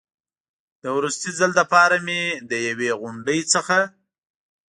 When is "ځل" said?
1.39-1.51